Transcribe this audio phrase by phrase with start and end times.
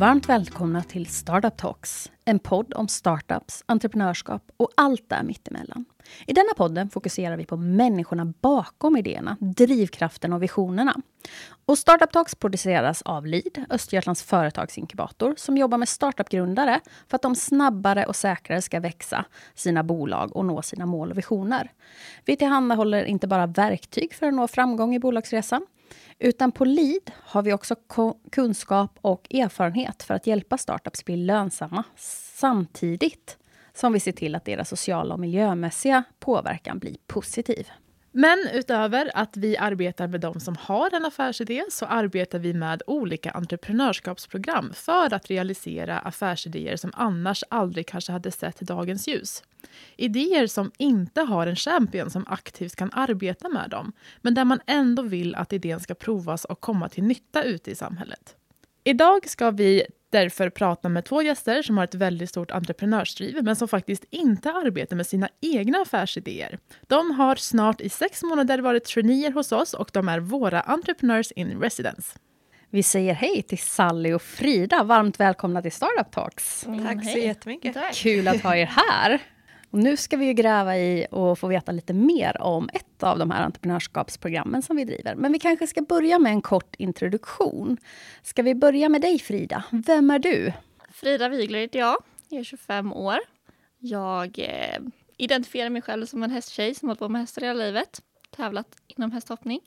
[0.00, 5.84] Varmt välkomna till Startup Talks, en podd om startups, entreprenörskap och allt där mittemellan.
[6.26, 10.96] I denna podden fokuserar vi på människorna bakom idéerna, drivkraften och visionerna.
[11.66, 17.34] Och Startup Talks produceras av LID, Östergötlands företagsinkubator, som jobbar med startupgrundare för att de
[17.34, 21.72] snabbare och säkrare ska växa sina bolag och nå sina mål och visioner.
[22.24, 25.66] Vi tillhandahåller inte bara verktyg för att nå framgång i bolagsresan,
[26.18, 27.76] utan på LID har vi också
[28.32, 33.38] kunskap och erfarenhet för att hjälpa startups bli lönsamma samtidigt
[33.74, 37.68] som vi ser till att deras sociala och miljömässiga påverkan blir positiv.
[38.12, 42.82] Men utöver att vi arbetar med de som har en affärsidé så arbetar vi med
[42.86, 49.42] olika entreprenörskapsprogram för att realisera affärsidéer som annars aldrig kanske hade sett dagens ljus.
[49.96, 54.60] Idéer som inte har en champion som aktivt kan arbeta med dem men där man
[54.66, 58.36] ändå vill att idén ska provas och komma till nytta ute i samhället.
[58.84, 63.56] Idag ska vi därför prata med två gäster som har ett väldigt stort entreprenörsdriv men
[63.56, 66.58] som faktiskt inte arbetar med sina egna affärsidéer.
[66.86, 71.32] De har snart i sex månader varit traineer hos oss och de är våra entrepreneurs
[71.32, 72.18] in residence.
[72.72, 74.82] Vi säger hej till Sally och Frida.
[74.82, 76.66] Varmt välkomna till Startup Talks.
[76.66, 77.74] Mm, Tack så jättemycket.
[77.74, 77.94] Tack.
[77.94, 79.20] Kul att ha er här.
[79.70, 83.30] Och nu ska vi gräva i och få veta lite mer om ett av de
[83.30, 85.14] här entreprenörskapsprogrammen som vi driver.
[85.14, 87.76] Men vi kanske ska börja med en kort introduktion.
[88.22, 89.64] Ska vi börja med dig Frida?
[89.70, 90.52] Vem är du?
[90.92, 91.96] Frida Wigler heter jag.
[92.28, 93.18] Jag är 25 år.
[93.78, 94.78] Jag eh,
[95.16, 98.02] identifierar mig själv som en hästtjej som hållit på med hästar hela livet.
[98.30, 99.60] Tävlat inom hästhoppning.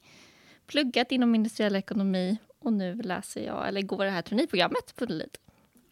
[0.67, 5.37] Pluggat inom industriell ekonomi och nu läser jag, eller går det här traineeprogrammet på LID.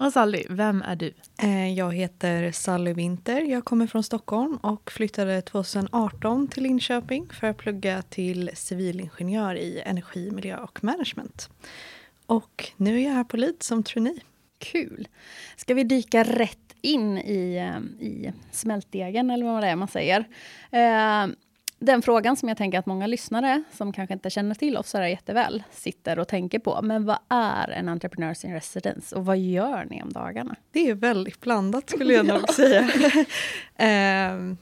[0.01, 1.13] Och Sally, vem är du?
[1.43, 3.41] Eh, jag heter Sally Winter.
[3.41, 9.81] Jag kommer från Stockholm och flyttade 2018 till Linköping för att plugga till civilingenjör i
[9.85, 11.49] energi, miljö och management.
[12.25, 14.19] Och nu är jag här på LID som trainee.
[14.57, 15.07] Kul!
[15.55, 20.19] Ska vi dyka rätt in i, eh, i smältdegen, eller vad det är man säger.
[20.71, 21.27] Eh,
[21.81, 24.97] den frågan som jag tänker att många lyssnare som kanske inte känner till oss så
[24.97, 26.79] jätteväl sitter och tänker på.
[26.81, 30.55] Men vad är en Entrepreneurs in Residence och vad gör ni om dagarna?
[30.71, 32.89] Det är väldigt blandat skulle jag nog säga.
[34.33, 34.57] um,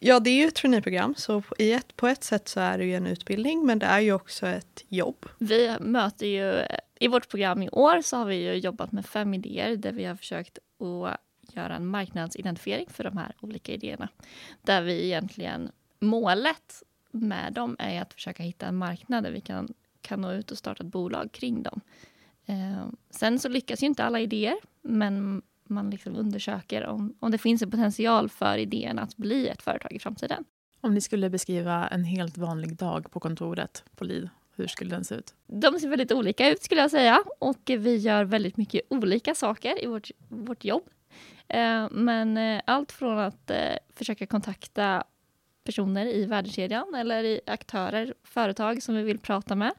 [0.00, 2.84] ja, det är ju ett traineeprogram så i ett, på ett sätt så är det
[2.84, 5.26] ju en utbildning men det är ju också ett jobb.
[5.38, 6.62] Vi möter ju,
[7.00, 10.04] i vårt program i år så har vi ju jobbat med fem idéer där vi
[10.04, 11.20] har försökt att
[11.54, 14.08] göra en marknadsidentifiering för de här olika idéerna.
[14.62, 19.68] Där vi egentligen målet med dem är att försöka hitta en marknad där vi kan,
[20.00, 21.80] kan nå ut och starta ett bolag kring dem.
[22.46, 27.38] Eh, sen så lyckas ju inte alla idéer, men man liksom undersöker om, om det
[27.38, 30.44] finns en potential för idén att bli ett företag i framtiden.
[30.80, 35.04] Om ni skulle beskriva en helt vanlig dag på kontoret på LID, hur skulle den
[35.04, 35.34] se ut?
[35.46, 39.84] De ser väldigt olika ut skulle jag säga och vi gör väldigt mycket olika saker
[39.84, 40.82] i vårt, vårt jobb.
[41.48, 45.04] Eh, men eh, allt från att eh, försöka kontakta
[45.70, 49.72] personer i värdekedjan eller i aktörer, företag som vi vill prata med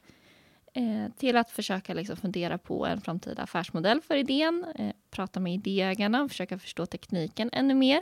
[0.74, 5.53] eh, till att försöka liksom fundera på en framtida affärsmodell för idén, eh, prata med
[5.53, 8.02] idéägarna, försöka förstå tekniken ännu mer.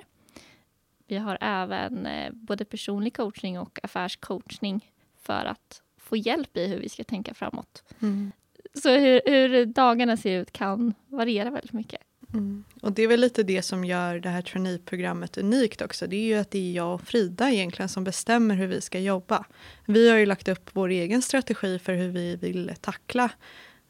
[1.07, 6.79] Vi har även eh, både personlig coachning och affärscoachning för att få hjälp i hur
[6.79, 7.83] vi ska tänka framåt.
[8.01, 8.31] Mm.
[8.73, 12.01] Så hur, hur dagarna ser ut kan variera väldigt mycket.
[12.33, 12.63] Mm.
[12.81, 16.07] Och det är väl lite det som gör det här traineeprogrammet unikt också.
[16.07, 18.99] Det är ju att det är jag och Frida egentligen som bestämmer hur vi ska
[18.99, 19.45] jobba.
[19.85, 23.31] Vi har ju lagt upp vår egen strategi för hur vi vill tackla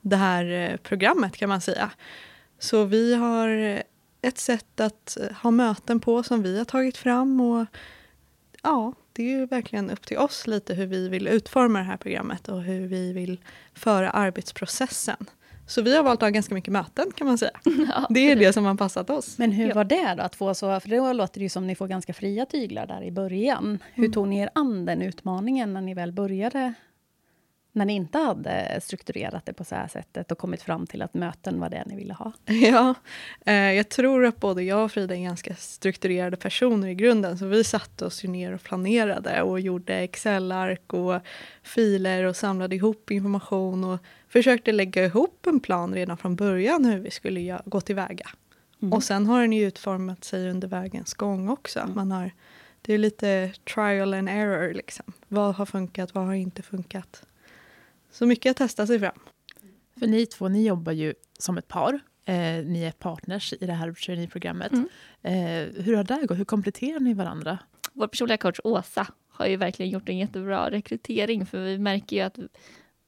[0.01, 1.91] det här eh, programmet kan man säga.
[2.59, 3.81] Så vi har eh,
[4.21, 7.65] ett sätt att eh, ha möten på som vi har tagit fram och
[8.63, 11.97] ja, det är ju verkligen upp till oss lite hur vi vill utforma det här
[11.97, 13.39] programmet och hur vi vill
[13.73, 15.25] föra arbetsprocessen.
[15.69, 17.51] Så vi har valt att ha ganska mycket möten kan man säga.
[17.63, 19.37] Ja, det är det som har passat oss.
[19.37, 21.75] Men hur var det då att få så, för då låter det ju som ni
[21.75, 23.79] får ganska fria tyglar där i början.
[23.93, 24.13] Hur mm.
[24.13, 26.73] tog ni er an den utmaningen när ni väl började?
[27.71, 31.13] När ni inte hade strukturerat det på så här sättet och kommit fram till att
[31.13, 32.33] möten var det ni ville ha?
[32.45, 32.93] Ja,
[33.45, 37.37] eh, jag tror att både jag och Frida är ganska strukturerade personer i grunden.
[37.37, 41.21] Så vi satte oss ner och planerade och gjorde Excel-ark och
[41.63, 43.99] filer och samlade ihop information och
[44.29, 48.29] försökte lägga ihop en plan redan från början hur vi skulle gå tillväga.
[48.81, 48.93] Mm.
[48.93, 51.79] Och sen har den ju utformat sig under vägens gång också.
[51.79, 51.95] Mm.
[51.95, 52.31] Man har,
[52.81, 54.73] det är lite trial and error.
[54.73, 55.13] Liksom.
[55.27, 57.23] Vad har funkat, vad har inte funkat?
[58.11, 59.19] Så mycket att testa sig fram.
[59.99, 61.99] För ni två, ni jobbar ju som ett par.
[62.25, 64.71] Eh, ni är partners i det här traineeprogrammet.
[64.71, 64.87] Mm.
[65.21, 66.37] Eh, hur har det gått?
[66.37, 67.59] Hur kompletterar ni varandra?
[67.93, 72.21] Vår personliga coach Åsa har ju verkligen gjort en jättebra rekrytering för vi märker ju
[72.21, 72.39] att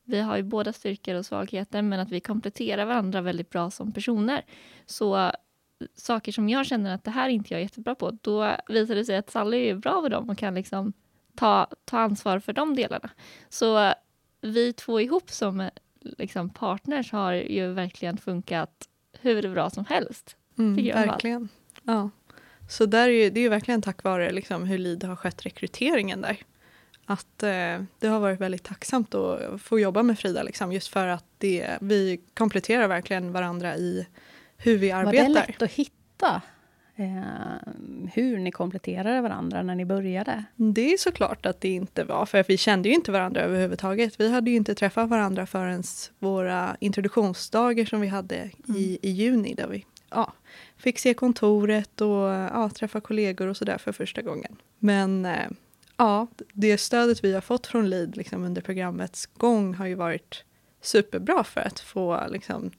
[0.03, 3.91] vi har ju båda styrkor och svagheter men att vi kompletterar varandra väldigt bra som
[3.91, 4.45] personer.
[4.85, 5.31] Så
[5.95, 8.95] saker som jag känner att det här är inte jag är jättebra på, då visar
[8.95, 10.93] det sig att Sally är bra på dem och kan liksom
[11.35, 13.09] ta, ta ansvar för de delarna.
[13.49, 13.93] Så
[14.41, 15.69] vi två ihop som
[16.01, 18.87] liksom partners har ju verkligen funkat
[19.19, 20.35] hur bra som helst.
[20.57, 21.49] Mm, verkligen.
[21.83, 22.09] Ja.
[22.69, 25.45] Så där är ju, det är ju verkligen tack vare liksom hur LID har skött
[25.45, 26.37] rekryteringen där.
[27.05, 31.07] Att eh, det har varit väldigt tacksamt att få jobba med Frida liksom, just för
[31.07, 34.07] att det, vi kompletterar verkligen varandra i
[34.57, 35.23] hur vi arbetar.
[35.27, 36.41] Var det lätt att hitta
[36.95, 37.73] eh,
[38.13, 40.43] hur ni kompletterade varandra när ni började?
[40.55, 44.19] Det är såklart att det inte var, för vi kände ju inte varandra överhuvudtaget.
[44.19, 45.83] Vi hade ju inte träffat varandra förrän
[46.19, 48.51] våra introduktionsdagar som vi hade mm.
[48.75, 50.33] i, i juni där vi ja,
[50.77, 54.55] fick se kontoret och ja, träffa kollegor och sådär för första gången.
[54.79, 55.49] Men eh,
[55.97, 60.43] ja, det stödet vi har fått från LID liksom, under programmets gång har ju varit
[60.81, 62.71] superbra för att få liksom,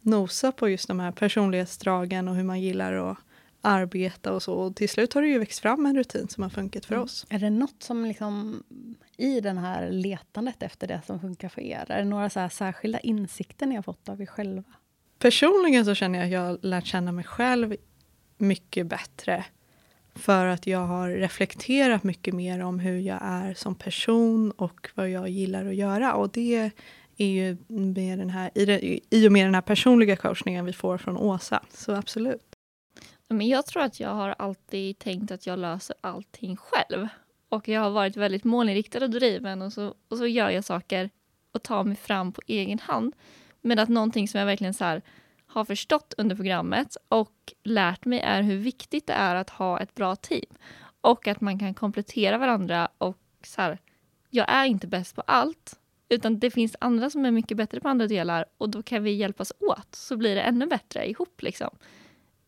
[0.00, 3.18] nosa på just de här personlighetsdragen och hur man gillar att
[3.68, 4.54] arbeta och så.
[4.54, 7.04] Och till slut har det ju växt fram en rutin som har funkat för mm.
[7.04, 7.26] oss.
[7.28, 8.62] Är det något som liksom
[9.16, 11.86] i den här letandet efter det som funkar för er?
[11.88, 14.64] Är det några så särskilda insikter ni har fått av er själva?
[15.18, 17.76] Personligen så känner jag att jag har lärt känna mig själv
[18.38, 19.44] mycket bättre
[20.14, 25.10] för att jag har reflekterat mycket mer om hur jag är som person och vad
[25.10, 26.14] jag gillar att göra.
[26.14, 26.70] Och det
[27.16, 30.72] är ju med den här, i, det, i och med den här personliga coachningen vi
[30.72, 31.62] får från Åsa.
[31.70, 32.57] Så absolut.
[33.28, 37.08] Men jag tror att jag har alltid tänkt att jag löser allting själv.
[37.48, 41.10] Och jag har varit väldigt målinriktad och driven och så, och så gör jag saker
[41.52, 43.14] och tar mig fram på egen hand.
[43.60, 45.02] Men att någonting som jag verkligen så här,
[45.46, 49.94] har förstått under programmet och lärt mig är hur viktigt det är att ha ett
[49.94, 50.54] bra team.
[51.00, 53.78] Och att man kan komplettera varandra och så här,
[54.30, 55.78] jag är inte bäst på allt,
[56.08, 59.10] utan det finns andra som är mycket bättre på andra delar och då kan vi
[59.12, 61.42] hjälpas åt så blir det ännu bättre ihop.
[61.42, 61.70] Liksom.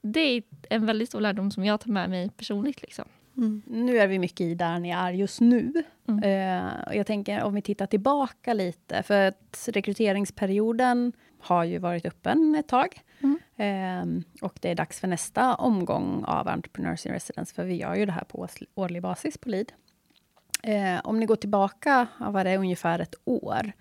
[0.03, 2.83] Det är en väldigt stor lärdom som jag tar med mig personligt.
[2.83, 3.05] Liksom.
[3.37, 3.63] Mm.
[3.67, 5.73] Nu är vi mycket i där ni är just nu.
[6.09, 6.25] Mm.
[6.25, 12.55] Uh, jag tänker om vi tittar tillbaka lite, för att rekryteringsperioden har ju varit öppen
[12.55, 13.01] ett tag.
[13.21, 13.39] Mm.
[13.61, 17.95] Uh, och det är dags för nästa omgång av Entrepreneurs in Residence, för vi gör
[17.95, 19.73] ju det här på årlig basis på LID.
[20.69, 23.73] Uh, om ni går tillbaka, var det ungefär ett år.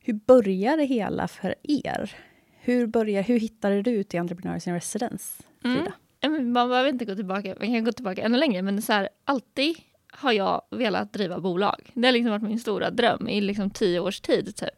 [0.00, 2.14] Hur började det hela för er?
[2.60, 5.80] Hur, börjar, hur hittade du till Entrepreneurs in Residence, Frida?
[5.80, 5.92] Mm
[6.28, 9.76] man behöver inte gå tillbaka, man kan gå tillbaka ännu längre, men så här, alltid
[10.12, 11.90] har jag velat driva bolag.
[11.94, 14.56] Det har liksom varit min stora dröm i liksom tio års tid.
[14.56, 14.68] Typ.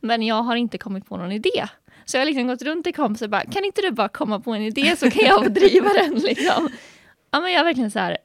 [0.00, 1.68] Men jag har inte kommit på någon idé.
[2.04, 4.40] Så jag har liksom gått runt till kompisar och bara, kan inte du bara komma
[4.40, 6.14] på en idé så kan jag driva den.
[6.14, 6.68] Liksom.
[7.30, 8.18] Ja, men jag har verkligen så här,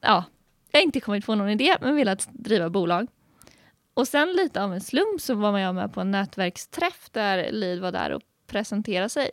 [0.00, 0.24] ja,
[0.70, 3.06] jag har inte kommit på någon idé, men velat driva bolag.
[3.94, 7.80] Och sen lite av en slump så var jag med på en nätverksträff där Lid
[7.80, 9.30] var där och presenterade sig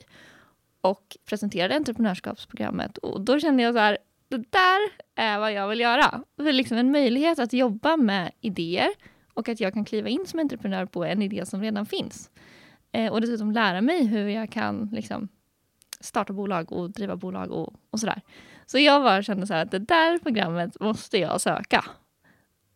[0.82, 2.98] och presenterade entreprenörskapsprogrammet.
[2.98, 3.98] Och då kände jag så här,
[4.28, 4.80] det där
[5.16, 6.24] är vad jag vill göra.
[6.36, 8.90] Det är liksom en möjlighet att jobba med idéer
[9.34, 12.30] och att jag kan kliva in som entreprenör på en idé som redan finns.
[12.92, 15.28] Eh, och dessutom lära mig hur jag kan liksom,
[16.00, 18.22] starta bolag och driva bolag och, och sådär.
[18.66, 21.86] Så jag bara kände så här att det där programmet måste jag söka.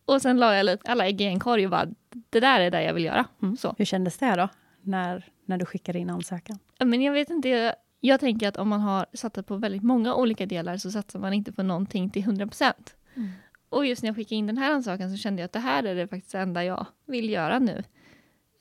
[0.05, 1.87] Och sen la jag lite, alla ägg i en korg och bara,
[2.29, 3.25] det där är det jag vill göra.
[3.41, 3.57] Mm.
[3.57, 3.75] Så.
[3.77, 4.49] Hur kändes det då,
[4.81, 6.59] när, när du skickade in ansökan?
[6.79, 7.75] Men jag vet inte,
[8.05, 11.33] jag tänker att om man har satsat på väldigt många olika delar så satsar man
[11.33, 12.95] inte på någonting till 100 procent.
[13.15, 13.29] Mm.
[13.69, 15.83] Och just när jag skickade in den här ansökan så kände jag att det här
[15.83, 17.83] är det faktiskt enda jag vill göra nu.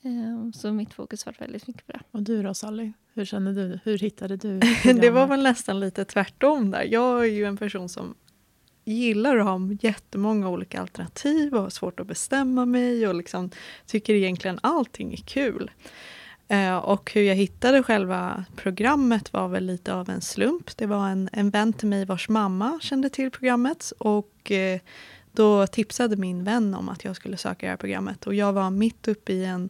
[0.03, 1.99] Um, så mitt fokus var väldigt mycket på det.
[2.11, 2.91] Och du då Sally?
[3.13, 3.79] Hur kände du?
[3.83, 4.59] Hur hittade du
[5.01, 6.83] Det var väl nästan lite tvärtom där.
[6.83, 8.15] Jag är ju en person som
[8.85, 13.49] gillar att ha jättemånga olika alternativ och har svårt att bestämma mig och liksom
[13.85, 15.71] tycker egentligen allting är kul.
[16.53, 20.77] Eh, och hur jag hittade själva programmet var väl lite av en slump.
[20.77, 24.79] Det var en, en vän till mig vars mamma kände till programmet och eh,
[25.31, 28.69] då tipsade min vän om att jag skulle söka det här programmet och jag var
[28.69, 29.69] mitt uppe i en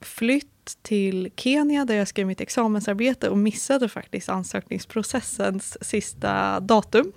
[0.00, 7.12] flytt till Kenya där jag skrev mitt examensarbete och missade faktiskt ansökningsprocessens sista datum.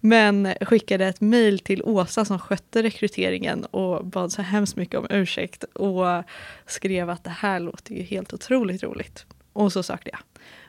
[0.00, 5.06] Men skickade ett mejl till Åsa som skötte rekryteringen och bad så hemskt mycket om
[5.10, 6.06] ursäkt och
[6.66, 9.26] skrev att det här låter ju helt otroligt roligt.
[9.52, 10.20] Och så sökte jag.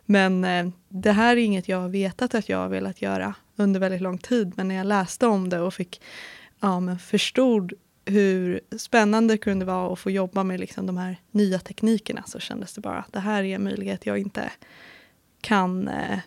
[0.06, 3.80] Men eh, det här är inget jag har vetat att jag har velat göra under
[3.80, 4.54] väldigt lång tid.
[4.58, 6.02] Men när jag läste om det och fick
[6.60, 7.74] ja, men förstod
[8.06, 12.40] hur spännande det kunde vara att få jobba med liksom de här nya teknikerna så
[12.40, 14.52] kändes det bara att det här är en möjlighet jag inte
[15.42, 16.20] kan eh,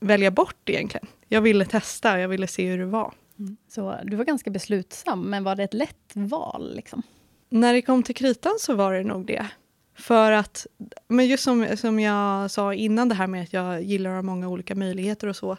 [0.00, 1.06] välja bort egentligen.
[1.28, 3.14] Jag ville testa och jag ville se hur det var.
[3.38, 3.56] Mm.
[3.68, 6.76] Så du var ganska beslutsam, men var det ett lätt val?
[6.76, 7.02] Liksom?
[7.54, 9.46] när det kom till kritan så var det nog det.
[9.96, 10.66] För att,
[11.08, 14.22] men just som, som jag sa innan det här med att jag gillar att ha
[14.22, 15.56] många olika möjligheter och så.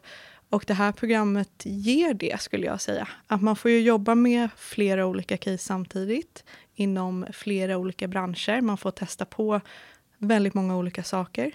[0.56, 3.08] Och det här programmet ger det skulle jag säga.
[3.28, 6.44] Att man får ju jobba med flera olika case samtidigt
[6.76, 8.62] inom flera olika branscher.
[8.62, 9.62] Man får testa på
[10.18, 11.52] väldigt många olika saker.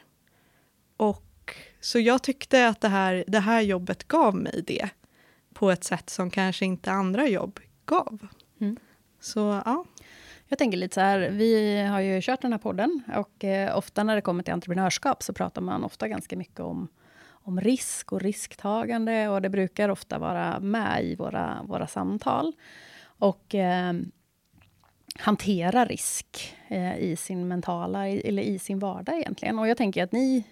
[0.96, 4.88] Och så jag tyckte att det här, det här jobbet gav mig det
[5.54, 8.26] på ett sätt som kanske inte andra jobb gav.
[8.60, 8.76] Mm.
[9.20, 9.84] Så ja.
[10.48, 14.04] Jag tänker lite så här, vi har ju kört den här podden och eh, ofta
[14.04, 16.88] när det kommer till entreprenörskap så pratar man ofta ganska mycket om,
[17.42, 22.52] om risk och risktagande och det brukar ofta vara med i våra, våra samtal.
[23.02, 23.92] Och eh,
[25.18, 29.58] hantera risk eh, i sin mentala, eller i sin vardag egentligen.
[29.58, 30.44] Och jag tänker att ni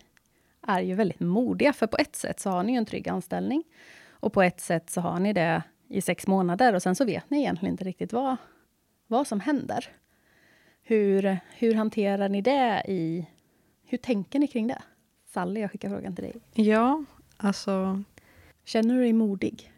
[0.62, 3.64] är ju väldigt modiga, för på ett sätt så har ni ju en trygg anställning.
[4.11, 7.30] Och på ett sätt så har ni det i sex månader och sen så vet
[7.30, 8.37] ni egentligen inte riktigt vad,
[9.07, 9.88] vad som händer.
[10.83, 13.26] Hur, hur hanterar ni det i...
[13.90, 14.83] Hur tänker ni kring det?
[15.38, 16.37] Sally, jag skickar frågan till dig.
[16.54, 17.04] Ja,
[17.37, 18.02] alltså...
[18.64, 19.73] Känner du dig modig?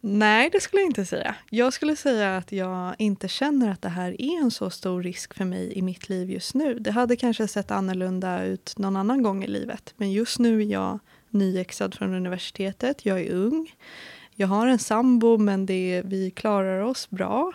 [0.00, 1.36] Nej, det skulle jag inte säga.
[1.50, 5.34] Jag skulle säga att jag inte känner att det här är en så stor risk
[5.34, 6.78] för mig i mitt liv just nu.
[6.78, 9.94] Det hade kanske sett annorlunda ut någon annan gång i livet.
[9.96, 10.98] Men just nu är jag
[11.30, 13.06] nyexad från universitetet.
[13.06, 13.74] Jag är ung.
[14.34, 17.52] Jag har en sambo, men det, vi klarar oss bra.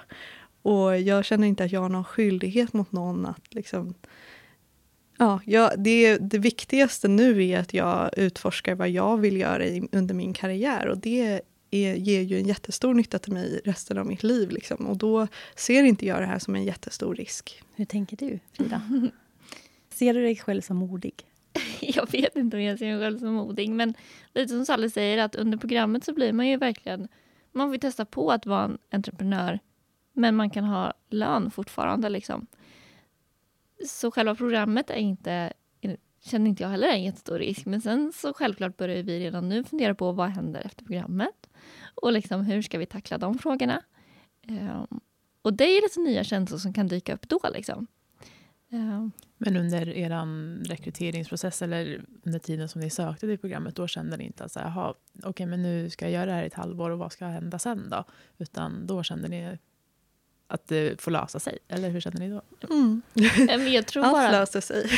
[0.61, 3.93] Och jag känner inte att jag har någon skyldighet mot någon att liksom...
[5.21, 9.87] Ja, jag, det, det viktigaste nu är att jag utforskar vad jag vill göra i,
[9.91, 10.87] under min karriär.
[10.87, 14.49] Och det är, ger ju en jättestor nytta till mig resten av mitt liv.
[14.49, 14.87] Liksom.
[14.87, 17.63] Och då ser inte jag det här som en jättestor risk.
[17.75, 18.81] Hur tänker du, Frida?
[19.89, 21.13] ser du dig själv som modig?
[21.79, 23.93] Jag vet inte om jag ser mig själv som modig, men
[24.33, 27.07] lite som Sally säger, att under programmet så blir man ju verkligen...
[27.51, 29.59] Man får testa på att vara en entreprenör,
[30.13, 32.09] men man kan ha lön fortfarande.
[32.09, 32.47] Liksom.
[33.87, 35.53] Så själva programmet är inte
[36.21, 37.65] känner inte jag heller är en jättestor risk.
[37.65, 41.49] Men sen så självklart börjar vi redan nu fundera på vad händer efter programmet.
[41.95, 43.81] Och liksom hur ska vi tackla de frågorna?
[44.47, 44.99] Um,
[45.41, 47.39] och det är lite nya känslor som kan dyka upp då.
[47.53, 47.87] Liksom.
[48.71, 49.11] Um.
[49.37, 50.09] Men under er
[50.69, 54.59] rekryteringsprocess eller under tiden som ni sökte till programmet, då kände ni inte att så
[54.59, 54.93] här,
[55.23, 57.59] okay, men nu ska jag göra det här i ett halvår och vad ska hända
[57.59, 58.03] sen då?
[58.37, 59.57] Utan då kände ni
[60.49, 61.57] att det får lösa sig?
[61.67, 62.41] Eller hur känner ni då?
[62.69, 63.01] Mm.
[63.73, 64.89] Jag tror Allt bara, löser sig.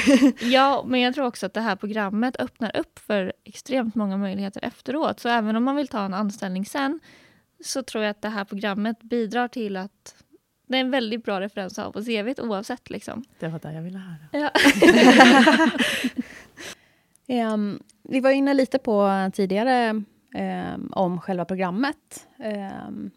[0.51, 4.63] ja, men jag tror också att det här programmet öppnar upp för extremt många möjligheter
[4.63, 5.19] efteråt.
[5.19, 6.99] Så även om man vill ta en anställning sen
[7.63, 10.15] så tror jag att det här programmet bidrar till att
[10.67, 12.89] det är en väldigt bra referens att ha på CVt oavsett.
[12.89, 13.23] Liksom.
[13.39, 14.51] Det var det jag ville höra.
[17.27, 17.53] Ja.
[17.53, 20.03] um, vi var inne lite på tidigare
[20.73, 22.27] um, om själva programmet.
[22.87, 23.11] Um,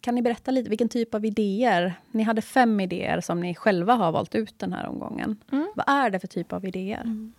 [0.00, 1.94] kan ni berätta lite vilken typ av idéer?
[2.10, 5.36] Ni hade fem idéer som ni själva har valt ut den här omgången.
[5.52, 5.72] Mm.
[5.74, 7.00] Vad är det för typ av idéer?
[7.00, 7.32] Mm.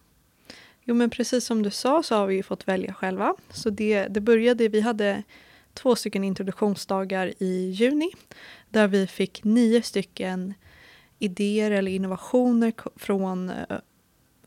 [0.84, 3.36] Jo, men precis som du sa så har vi fått välja själva.
[3.50, 5.24] Så det, det började, vi hade
[5.74, 8.12] två stycken introduktionsdagar i juni
[8.70, 10.53] där vi fick nio stycken
[11.20, 13.55] idéer eller innovationer från uh,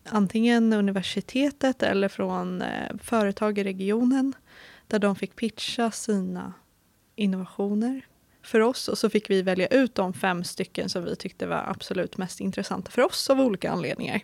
[0.05, 4.33] antingen universitetet eller från uh, företag i regionen
[4.87, 6.53] där de fick pitcha sina
[7.19, 8.07] innovationer
[8.43, 11.65] för oss och så fick vi välja ut de fem stycken som vi tyckte var
[11.67, 14.21] absolut mest intressanta för oss av olika anledningar.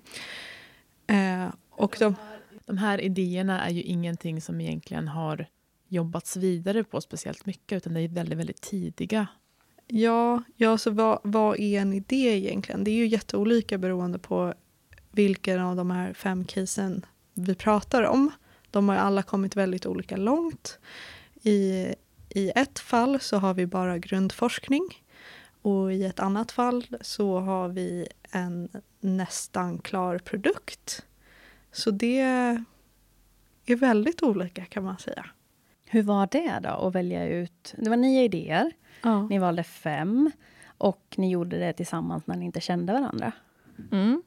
[1.06, 2.14] Eh, och de,
[2.66, 5.46] de här idéerna är ju ingenting som egentligen har
[5.88, 9.26] jobbats vidare på speciellt mycket utan det är väldigt, väldigt tidiga.
[9.86, 12.84] Ja, ja så vad, vad är en idé egentligen?
[12.84, 14.54] Det är ju jätteolika beroende på
[15.10, 18.30] vilken av de här fem casen vi pratar om.
[18.70, 20.78] De har alla kommit väldigt olika långt.
[21.42, 21.86] I
[22.34, 24.82] i ett fall så har vi bara grundforskning
[25.62, 28.68] och i ett annat fall så har vi en
[29.00, 31.06] nästan klar produkt.
[31.72, 32.20] Så det
[33.66, 35.26] är väldigt olika kan man säga.
[35.86, 37.74] Hur var det då att välja ut?
[37.76, 38.72] Det var nio idéer.
[39.02, 39.28] Ja.
[39.28, 40.30] Ni valde fem
[40.78, 43.32] och ni gjorde det tillsammans när ni inte kände varandra.
[43.92, 44.22] Mm.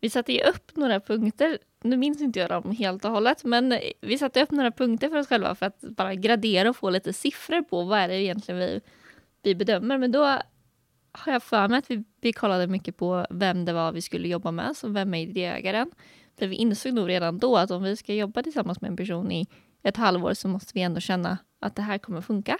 [0.00, 3.78] Vi satte ju upp några punkter nu minns inte jag dem helt och hållet, men
[4.00, 7.12] vi satte upp några punkter för oss själva för att bara gradera och få lite
[7.12, 8.80] siffror på vad är det egentligen vi,
[9.42, 9.98] vi bedömer.
[9.98, 10.24] Men då
[11.12, 14.28] har jag för mig att vi, vi kollade mycket på vem det var vi skulle
[14.28, 15.90] jobba med, så vem är idéägaren?
[16.38, 19.32] För vi insåg nog redan då att om vi ska jobba tillsammans med en person
[19.32, 19.46] i
[19.82, 22.58] ett halvår så måste vi ändå känna att det här kommer funka.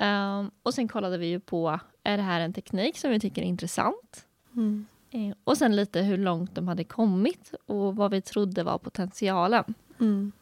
[0.00, 3.42] Um, och sen kollade vi ju på, är det här en teknik som vi tycker
[3.42, 4.26] är intressant?
[4.56, 4.86] Mm.
[5.14, 9.74] Eh, och sen lite hur långt de hade kommit och vad vi trodde var potentialen.
[10.00, 10.32] Mm.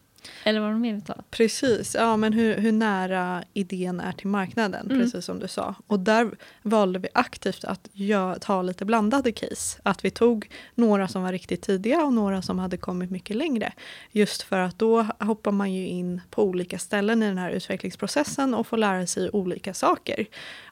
[0.45, 1.15] Eller vad de mer vill ta.
[1.31, 4.99] Precis, ja men hur, hur nära idén är till marknaden, Mm.
[5.03, 5.75] precis som du sa.
[5.87, 6.31] Och där
[6.63, 9.79] valde vi aktivt att gö- ta lite blandade case.
[9.83, 13.73] Att vi tog några som var riktigt tidiga och några som hade kommit mycket längre.
[14.11, 18.55] Just för att då hoppar man ju in på olika ställen i den här utvecklingsprocessen
[18.55, 20.27] och får lära sig olika saker.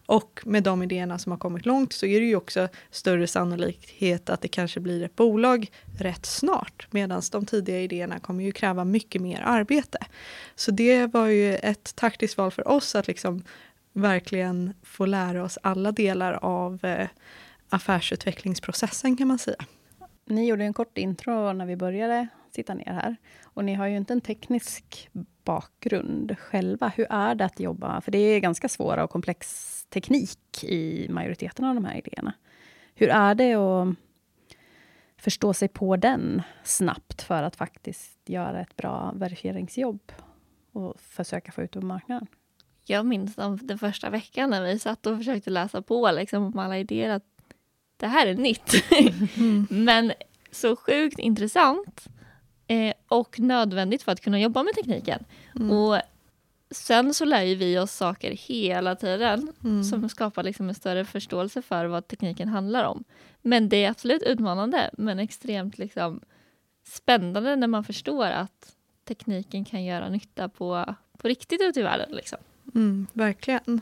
[0.07, 4.30] Och med de idéerna som har kommit långt så är det ju också större sannolikhet
[4.30, 5.66] att det kanske blir ett bolag
[5.99, 6.87] rätt snart.
[6.90, 9.99] Medan de tidiga idéerna kommer ju kräva mycket mer arbete.
[10.54, 13.42] Så det var ju ett taktiskt val för oss att liksom
[13.92, 17.09] verkligen få lära oss alla delar av eh,
[17.68, 19.64] affärsutvecklingsprocessen kan man säga.
[20.26, 23.16] Ni gjorde en kort intro när vi började sitta ner här.
[23.44, 25.09] Och ni har ju inte en teknisk
[25.44, 26.92] bakgrund själva.
[26.97, 28.00] Hur är det att jobba?
[28.00, 32.32] För det är ganska svåra och komplex teknik i majoriteten av de här idéerna.
[32.94, 33.97] Hur är det att
[35.20, 40.12] förstå sig på den snabbt för att faktiskt göra ett bra verifieringsjobb
[40.72, 42.26] och försöka få ut på marknaden?
[42.84, 46.78] Jag minns den första veckan när vi satt och försökte läsa på liksom, om alla
[46.78, 47.24] idéer att
[47.96, 48.72] det här är nytt.
[49.70, 50.12] Men
[50.50, 52.06] så sjukt intressant
[52.66, 55.24] eh, och nödvändigt för att kunna jobba med tekniken.
[55.56, 55.70] Mm.
[55.70, 56.00] Och
[56.70, 59.84] sen så lär ju vi oss saker hela tiden Mm.
[59.84, 63.04] som skapar liksom en större förståelse för vad tekniken handlar om.
[63.42, 66.20] Men det är absolut utmanande, men extremt liksom
[66.84, 72.10] spännande när man förstår att tekniken kan göra nytta på, på riktigt ute i världen.
[72.12, 72.38] Liksom.
[72.74, 73.80] Mm, verkligen.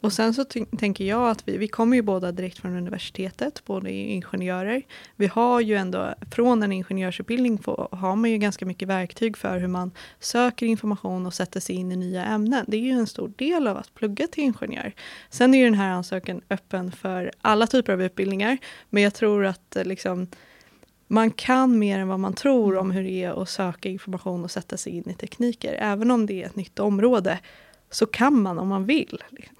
[0.00, 0.44] Och sen så
[0.78, 4.82] tänker jag att vi, vi kommer ju båda direkt från universitetet, båda är ingenjörer.
[5.16, 9.58] Vi har ju ändå, från en ingenjörsutbildning få, har man ju ganska mycket verktyg för
[9.58, 9.90] hur man
[10.20, 12.64] söker information och sätter sig in i nya ämnen.
[12.68, 14.92] Det är ju en stor del av att plugga till ingenjör.
[15.30, 18.58] Sen är ju den här ansökan öppen för alla typer av utbildningar,
[18.90, 20.26] men jag tror att eh, liksom,
[21.06, 24.50] man kan mer än vad man tror om hur det är att söka information och
[24.50, 25.74] sätta sig in i tekniker.
[25.78, 27.38] Även om det är ett nytt område
[27.90, 29.22] så kan man om man vill.
[29.30, 29.57] Liksom.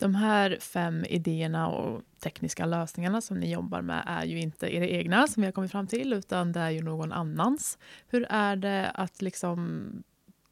[0.00, 4.86] De här fem idéerna och tekniska lösningarna som ni jobbar med är ju inte era
[4.86, 7.78] egna som vi har kommit fram till utan det är ju någon annans.
[8.08, 9.82] Hur är det att liksom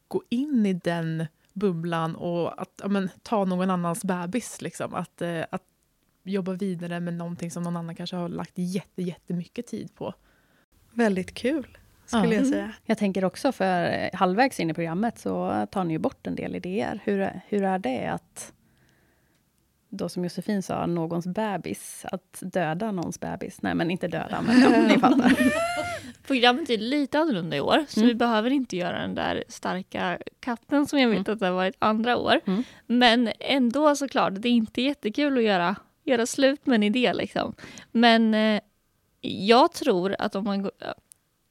[0.09, 4.61] gå in i den bubblan och att ja, men, ta någon annans bebis?
[4.63, 4.95] Liksom?
[4.95, 5.63] Att, eh, att
[6.23, 10.15] jobba vidare med någonting som någon annan kanske har lagt jätte, jättemycket tid på.
[10.93, 12.33] Väldigt kul skulle Ja.
[12.33, 12.51] jag Mm.
[12.53, 12.73] säga.
[12.85, 16.57] Jag tänker också, för halvvägs in i programmet så tar ni ju bort en del
[16.57, 17.01] idéer.
[17.05, 18.53] Hur, hur är det att,
[19.88, 23.62] då som Josefin sa, någons bebis, att döda någons bebis?
[23.62, 25.33] Nej, men inte döda, men ja, ni fattar.
[26.27, 28.09] Programmet är lite annorlunda i år, så Mm.
[28.09, 31.33] vi behöver inte göra den där starka katten som jag vet Mm.
[31.33, 32.40] att det har varit andra år.
[32.46, 32.62] Mm.
[32.87, 37.12] Men ändå såklart, det är inte jättekul att göra, göra slut med en idé.
[37.14, 37.55] Liksom.
[37.92, 38.61] Men eh,
[39.20, 40.72] jag tror att om man går...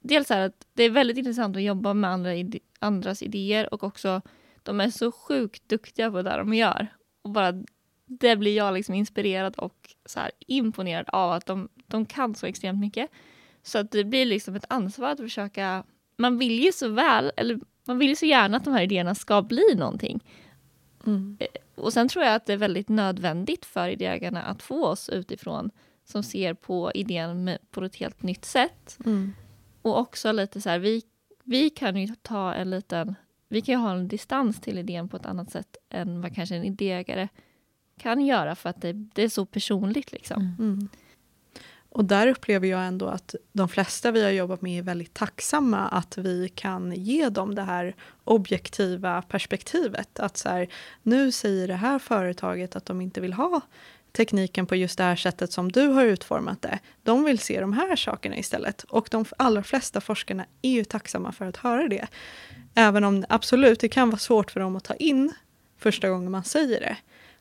[0.02, 3.84] Dels är att det är väldigt intressant att jobba med andra ide- andras idéer och
[3.84, 4.22] också
[4.64, 6.88] de är så sjukt duktiga på det de gör.
[7.22, 7.54] Och bara
[8.08, 12.46] det blir jag liksom inspirerad och så här imponerad av att de, de kan så
[12.46, 13.10] extremt mycket.
[13.64, 15.84] Så att det blir liksom ett ansvar att försöka...
[16.18, 19.16] Man vill ju så väl, eller man vill ju så gärna att de här idéerna
[19.16, 20.24] ska bli någonting.
[21.06, 21.38] Mm.
[21.76, 25.72] Och sen tror jag att det är väldigt nödvändigt för idéägarna att få oss utifrån
[26.06, 28.98] som ser på idén med, på ett helt nytt sätt.
[29.06, 29.34] Mm.
[29.82, 31.02] Och också lite så här, vi,
[31.44, 33.16] vi kan ju ta en liten...
[33.50, 36.56] Vi kan ju ha en distans till idén på ett annat sätt än vad kanske
[36.56, 37.28] en idéägare
[37.98, 40.12] kan göra för att det, det är så personligt.
[40.12, 40.56] Liksom.
[40.60, 40.90] Mm.
[41.90, 45.88] Och där upplever jag ändå att de flesta vi har jobbat med är väldigt tacksamma
[45.88, 50.20] att vi kan ge dem det här objektiva perspektivet.
[50.20, 50.68] Att så här,
[51.04, 53.62] nu säger det här företaget att de inte vill ha
[54.12, 56.80] tekniken på just det här sättet som du har utformat det.
[57.04, 58.84] De vill se de här sakerna istället.
[58.84, 62.08] Och de allra flesta forskarna är ju tacksamma för att höra det.
[62.76, 65.34] Även om absolut, det kan vara svårt för dem att ta in
[65.78, 66.98] första gången man säger det.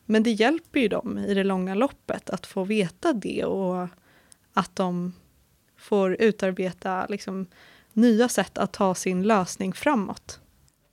[0.09, 3.87] Men det hjälper ju dem i det långa loppet att få veta det och
[4.53, 5.13] att de
[5.75, 7.47] får utarbeta liksom,
[7.93, 10.39] nya sätt att ta sin lösning framåt.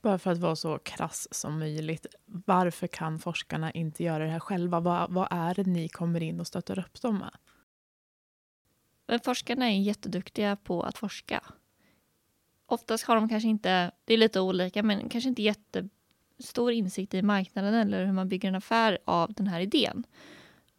[0.03, 4.41] Bara för att vara så krass som möjligt, varför kan forskarna inte göra det här
[4.41, 4.81] själva?
[4.81, 7.35] Vad, vad är det ni kommer in och stöttar upp dem med?
[9.07, 11.45] Men forskarna är jätteduktiga på att forska.
[12.67, 15.43] Oftast har de kanske inte, det är lite olika, men kanske inte
[16.37, 20.05] jättestor insikt i marknaden eller hur man bygger en affär av den här idén.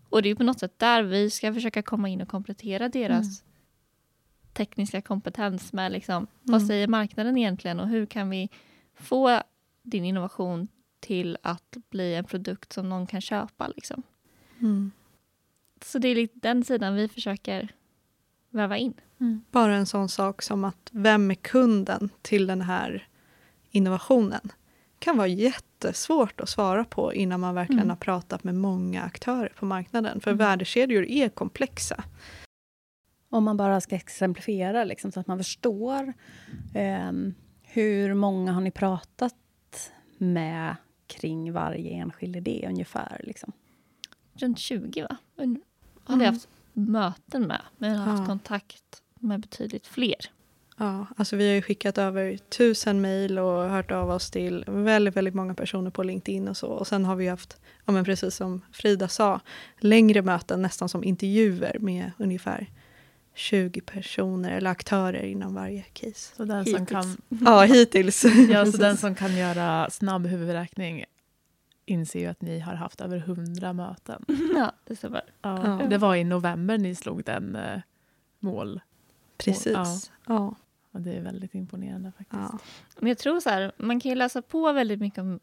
[0.09, 2.89] Och det är ju på något sätt där vi ska försöka komma in och komplettera
[2.89, 3.43] deras
[4.53, 6.67] tekniska kompetens med liksom, vad Mm.
[6.67, 8.49] säger marknaden egentligen och hur kan vi
[8.95, 9.41] få
[9.83, 10.67] din innovation
[10.99, 13.67] till att bli en produkt som någon kan köpa.
[13.67, 14.03] Liksom.
[14.59, 14.91] Mm.
[15.81, 17.69] Så det är lite den sidan vi försöker
[18.49, 18.93] väva in.
[19.51, 23.07] Bara en sån sak som att vem är kunden till den här
[23.71, 24.51] innovationen
[24.99, 27.89] kan vara jättesvårt att svara på innan man verkligen Mm.
[27.89, 30.21] har pratat med många aktörer på marknaden.
[30.21, 30.37] För Mm.
[30.37, 32.03] värdekedjor är komplexa.
[33.29, 36.13] Om man bara ska exemplifiera liksom, så att man förstår.
[36.73, 39.35] ehm, hur många har ni pratat
[40.17, 40.75] med
[41.07, 43.21] kring varje enskild idé ungefär?
[43.23, 43.51] Liksom?
[44.33, 45.17] Runt 20 va?
[45.37, 45.53] Hade
[46.05, 46.25] jag Mm.
[46.33, 48.25] haft möten med, men jag har haft Ja.
[48.25, 50.31] kontakt med betydligt fler.
[50.77, 55.15] Ja, alltså vi har ju skickat över tusen mejl och hört av oss till väldigt,
[55.15, 56.67] väldigt många personer på LinkedIn och så.
[56.67, 59.39] Och sen har vi haft, ja men precis som Frida sa,
[59.79, 62.69] längre möten nästan som intervjuer med ungefär
[63.33, 66.35] 20 personer eller aktörer inom varje case.
[66.35, 66.89] Så den som Hittills.
[66.89, 68.25] kan, Ja, hittills.
[68.49, 71.05] ja, så den som kan göra snabb huvudräkning
[71.85, 74.25] inser ju att ni har haft över 100 möten.
[74.55, 75.23] ja, det stämmer.
[75.41, 75.87] Ja, Ja.
[75.87, 77.79] Det var i november ni slog den eh,
[78.39, 78.81] mål.
[79.37, 79.73] Precis.
[79.73, 79.99] Ja.
[80.27, 80.55] Ja.
[80.95, 82.41] Och det är väldigt imponerande faktiskt.
[82.51, 82.59] Ja.
[82.99, 85.39] Men jag tror så här, man kan ju läsa på väldigt mycket om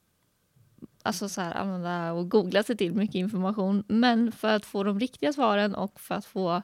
[1.03, 3.85] Alltså så här, använda och googla sig till mycket information.
[3.89, 6.63] Men för att få de riktiga svaren och för att få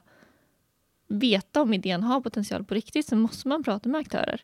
[1.07, 4.41] veta om idén har potential på riktigt så måste man prata med aktörer.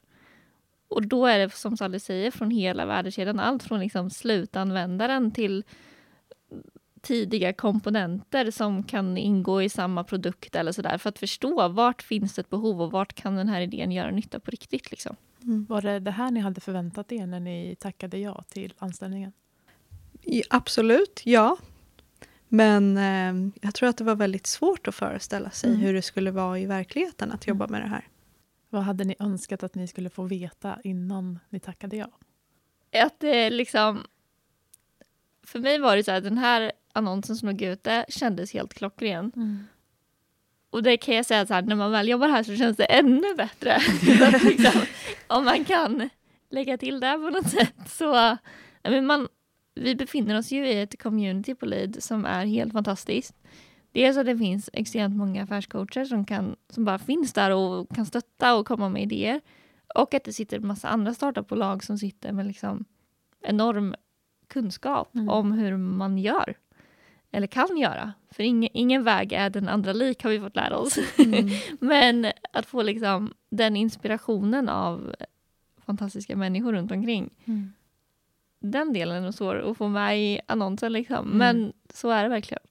[0.87, 3.39] Och då är det som Sally säger från hela värdekedjan.
[3.39, 5.63] Allt från liksom slutanvändaren till
[7.05, 10.97] tidiga komponenter som kan ingå i samma produkt eller sådär.
[10.97, 14.11] För att förstå vart finns det ett behov och vart kan den här idén göra
[14.11, 14.91] nytta på riktigt.
[14.91, 15.15] Liksom.
[15.43, 15.65] Mm.
[15.69, 19.31] Var det det här ni hade förväntat er när ni tackade ja till anställningen?
[20.21, 21.57] I- Absolut, ja.
[22.47, 25.81] Men eh, jag tror att det var väldigt svårt att föreställa sig Mm.
[25.81, 28.07] hur det skulle vara i verkligheten att jobba med det här.
[28.69, 32.09] Vad hade ni önskat att ni skulle få veta innan ni tackade ja?
[33.03, 34.03] att det liksom...
[35.43, 39.31] För mig var det så här, den här annonsen som låg ute kändes helt klockren.
[40.69, 42.83] Och det kan jag säga så här, när man väl jobbar här så känns det
[42.85, 43.77] ännu bättre.
[44.43, 44.81] Liksom,
[45.27, 46.09] om man kan
[46.49, 48.37] lägga till det på något sätt så...
[48.83, 49.27] Men man,
[49.75, 53.35] vi befinner oss ju i ett community på Lead som är helt fantastiskt.
[53.91, 58.05] Dels att det finns extremt många affärscoacher som, kan, som bara finns där och kan
[58.05, 59.41] stötta och komma med idéer.
[59.95, 62.85] Och att det sitter en massa andra startupbolag som sitter med liksom
[63.41, 63.95] enorm
[64.47, 65.29] kunskap Mm.
[65.29, 66.55] om hur man gör.
[67.35, 68.13] Eller kan göra.
[68.31, 70.97] För ingen, ingen väg är den andra lik har vi fått lära oss.
[71.79, 75.15] Men att få liksom den inspirationen av
[75.85, 77.29] fantastiska människor runt omkring.
[78.59, 81.25] Den delen är svår att få med i annonsen liksom.
[81.25, 81.37] Mm.
[81.37, 82.63] Men så är det verkligen.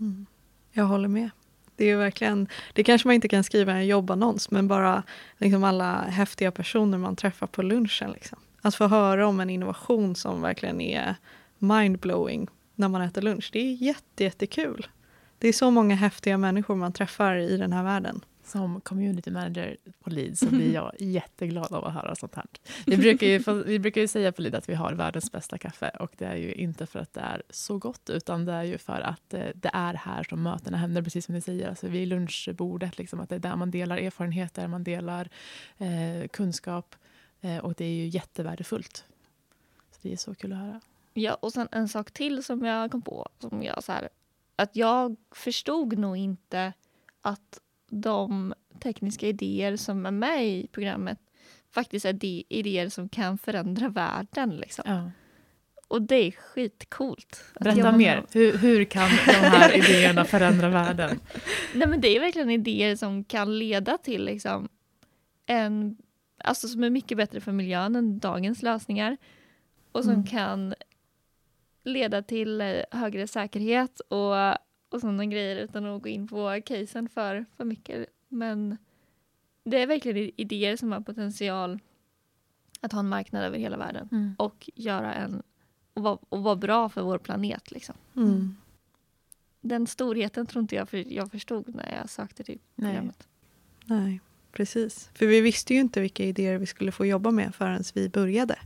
[0.00, 0.26] Mm.
[0.72, 1.30] Jag håller med.
[1.76, 5.02] Det är verkligen, det kanske man inte kan skriva i en jobbannons men bara
[5.38, 8.10] liksom alla häftiga personer man träffar på lunchen.
[8.10, 8.38] Liksom.
[8.62, 11.14] Att få höra om en innovation som verkligen är
[11.58, 12.48] mindblowing
[12.80, 13.50] när man äter lunch.
[13.52, 14.86] Det är jätte, jättekul.
[15.38, 18.24] Det är så många häftiga människor man träffar i den här världen.
[18.44, 22.44] Som community manager på Lead så blir jag jätteglad av att höra sånt här.
[22.86, 25.88] Vi brukar, ju, vi brukar ju säga på Lead att vi har världens bästa kaffe
[25.88, 28.78] och det är ju inte för att det är så gott utan det är ju
[28.78, 31.68] för att eh, det är här som mötena händer, precis som ni säger.
[31.68, 35.28] Alltså vid lunchbordet, liksom, att det är där man delar erfarenheter, man delar
[35.78, 36.94] eh, kunskap
[37.40, 39.04] eh, och det är ju jättevärdefullt.
[39.90, 40.80] Så det är så kul att höra.
[41.20, 43.28] Ja, och sen en sak till som jag kom på.
[43.38, 44.08] Som jag, så här,
[44.56, 46.72] att jag förstod nog inte
[47.20, 51.18] att de tekniska idéer som är med i programmet
[51.70, 54.50] faktiskt är de idéer som kan förändra världen.
[54.56, 54.84] Liksom.
[54.86, 55.10] Ja.
[55.88, 57.44] Och det är skitcoolt.
[57.60, 58.24] Berätta mer.
[58.32, 61.20] Hur, hur kan de här idéerna förändra världen?
[61.74, 64.68] Nej, men det är verkligen idéer som kan leda till liksom,
[65.46, 65.96] en...
[66.44, 69.16] Alltså som är mycket bättre för miljön än dagens lösningar.
[69.92, 70.26] Och som Mm.
[70.26, 70.74] kan
[71.82, 74.50] leda till eh, högre säkerhet och,
[74.88, 78.06] och sådana grejer utan att gå in på casen för, för mycket.
[78.28, 78.76] Men
[79.64, 81.78] det är verkligen idéer som har potential
[82.80, 85.42] att ha en marknad över hela världen och göra en
[85.94, 87.70] och vara, och vara bra för vår planet.
[87.70, 87.94] Liksom.
[88.16, 88.56] Mm.
[89.60, 92.90] Den storheten tror inte jag för, jag förstod när jag sökte till Nej.
[92.90, 93.28] programmet.
[93.84, 94.20] Nej,
[94.52, 95.10] precis.
[95.14, 98.58] För vi visste ju inte vilka idéer vi skulle få jobba med förrän vi började.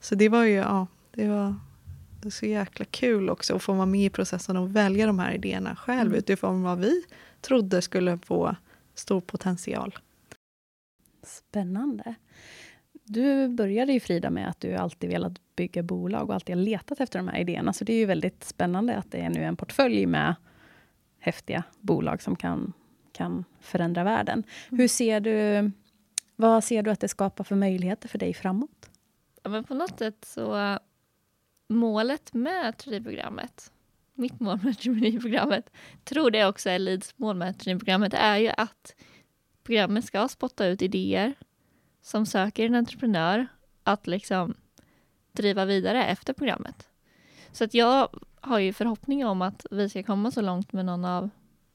[0.00, 1.54] Så det var ju, ja, det var
[2.30, 5.76] så jäkla kul också att få vara med i processen och välja de här idéerna
[5.76, 6.18] själv Mm.
[6.18, 7.04] utifrån vad vi
[7.40, 8.56] trodde skulle få
[8.94, 9.98] stor potential.
[11.22, 12.14] Spännande.
[13.04, 17.00] Du började ju Frida med att du alltid velat bygga bolag och alltid har letat
[17.00, 17.72] efter de här idéerna.
[17.72, 20.34] Så det är ju väldigt spännande att det är nu en portfölj med
[21.18, 22.72] häftiga bolag som kan,
[23.12, 24.42] kan förändra världen.
[24.70, 25.70] Hur ser du,
[26.36, 28.90] vad ser du att det skapar för möjligheter för dig framåt?
[29.42, 30.78] Ja, men på något sätt så
[31.68, 33.72] målet med traineeprogrammet,
[34.14, 35.70] mitt mål med traineeprogrammet,
[36.04, 38.94] tror det också är Leads mål med traineeprogrammet, är ju att
[39.62, 41.34] programmet ska spotta ut idéer
[42.02, 43.46] som söker en entreprenör
[43.82, 44.54] att liksom
[45.32, 46.88] driva vidare efter programmet.
[47.52, 48.08] Så att jag
[48.40, 51.30] har ju förhoppning om att vi ska komma så långt med någon av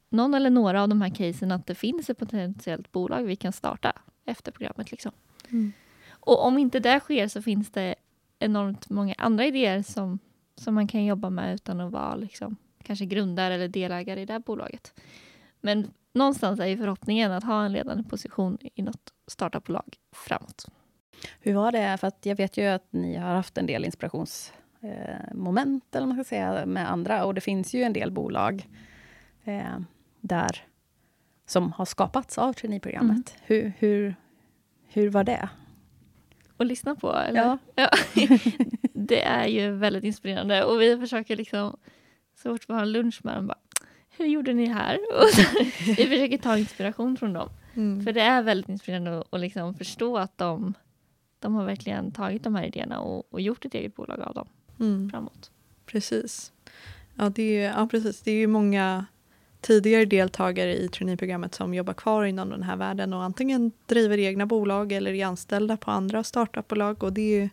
[0.10, 3.54] någon eller några av de här casen att det finns ett potentiellt bolag vi kan
[3.54, 3.94] starta
[4.26, 4.92] efter programmet.
[4.92, 5.12] Liksom.
[5.50, 5.74] Mm.
[6.10, 7.96] Och om inte det sker så finns det
[8.42, 10.20] enormt många andra idéer som,
[10.56, 14.34] som man kan jobba med utan att vara liksom, kanske grundare eller delägare i det
[14.34, 14.94] här bolaget.
[15.62, 20.66] Men någonstans är ju förhoppningen att ha en ledande position i något startupbolag framåt.
[21.40, 21.98] Hur var det?
[21.98, 26.24] För att jag vet ju att ni har haft en del inspirationsmoment eller man ska
[26.24, 27.26] säga, med andra.
[27.26, 28.68] Och det finns ju en del bolag
[29.44, 29.80] eh,
[30.22, 30.64] där
[31.46, 33.36] som har skapats av traineeprogrammet.
[33.36, 33.42] Mm.
[33.44, 34.16] Hur, hur,
[34.88, 35.50] hur var det?
[36.62, 37.14] Att lyssna på?
[37.16, 37.40] Eller?
[37.42, 37.58] Ja.
[37.76, 37.90] Ja.
[38.94, 41.78] det är ju väldigt inspirerande och vi försöker liksom
[42.44, 43.58] så fort vi har lunch med dem bara
[44.18, 45.00] hur gjorde ni här?
[45.86, 47.50] Vi försöker ta inspiration från dem.
[47.74, 48.04] Mm.
[48.06, 50.74] För det är väldigt inspirerande att, att liksom förstå att de,
[51.40, 54.48] de har verkligen tagit de här idéerna och, och gjort ett eget bolag av dem
[54.80, 55.10] Mm.
[55.10, 55.52] framåt.
[55.86, 56.52] Precis.
[57.16, 58.22] Ja, det är, ja, precis.
[58.22, 59.06] Det är ju många
[59.62, 64.46] tidigare deltagare i traineeprogrammet som jobbar kvar inom den här världen och antingen driver egna
[64.46, 67.04] bolag eller är anställda på andra startupbolag.
[67.04, 67.50] Och det är ju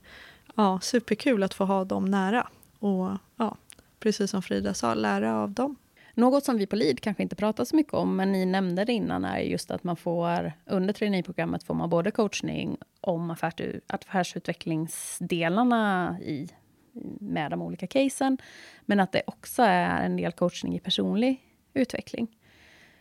[0.54, 3.56] ja, superkul att få ha dem nära och ja,
[4.00, 5.76] precis som Frida sa, lära av dem.
[6.14, 8.92] Något som vi på LID kanske inte pratar så mycket om, men ni nämnde det
[8.92, 13.30] innan, är just att man får under traineeprogrammet får man både coachning om
[13.88, 16.48] affärsutvecklingsdelarna i,
[17.20, 18.38] med de olika casen,
[18.86, 21.47] men att det också är en del coachning i personlig
[21.78, 22.36] utveckling.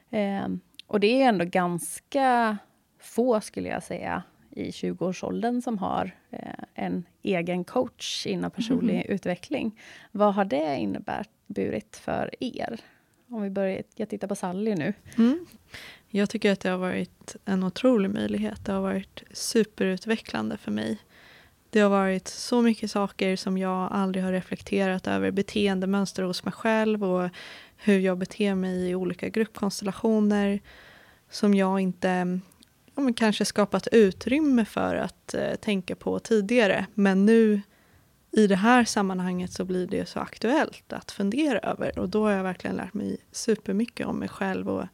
[0.10, 0.48] Eh,
[0.88, 2.58] och det är ändå ganska
[3.00, 9.80] få, skulle jag säga, i 20-årsåldern som har eh, en egen coach inom personlig utveckling.
[10.12, 12.80] Vad har det inneburit för er?
[13.30, 14.94] Om vi börjar, jag tittar på Sally nu.
[15.18, 15.46] Mm.
[16.10, 18.66] Jag tycker att det har varit en otrolig möjlighet.
[18.66, 20.98] Det har varit superutvecklande för mig.
[21.70, 25.32] Det har varit så mycket saker som jag aldrig har reflekterat över.
[25.32, 27.30] Beteendemönster hos mig själv och
[27.78, 30.60] hur jag beter mig i olika gruppkonstellationer
[31.30, 32.40] som jag inte
[32.96, 36.86] ja, men kanske skapat utrymme för att eh, tänka på tidigare.
[36.94, 37.62] Men nu
[38.32, 42.32] i det här sammanhanget så blir det så aktuellt att fundera över och då har
[42.32, 44.86] jag verkligen lärt mig supermycket om mig själv och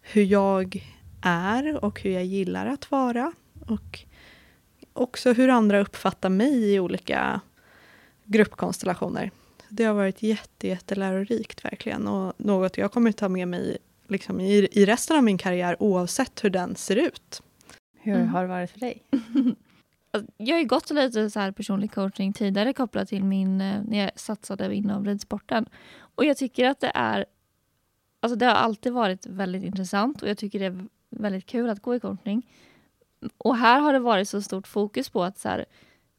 [0.00, 0.84] hur jag
[1.22, 3.32] är och hur jag gillar att vara
[3.66, 4.04] och
[4.92, 7.40] också hur andra uppfattar mig i olika
[8.24, 9.30] gruppkonstellationer.
[9.68, 13.78] Det har varit jätte, jättelärorikt verkligen och något jag kommer ta med mig
[14.08, 17.42] liksom i, i resten av min karriär oavsett hur den ser ut.
[18.00, 18.28] Hur Mm.
[18.28, 19.02] har det varit för dig?
[20.10, 23.82] Alltså, Jag har ju gått lite så här personlig coaching tidigare kopplat till min, eh,
[23.88, 25.66] när jag satsade inom ridsporten.
[25.98, 27.26] Och jag tycker att det är,
[28.20, 31.82] alltså det har alltid varit väldigt intressant och jag tycker det är väldigt kul att
[31.82, 32.46] gå i coachning.
[33.38, 35.64] Och här har det varit så stort fokus på att så här,